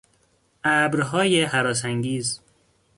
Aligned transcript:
ابرهای 0.63 1.41
هراسانگیز 1.43 2.39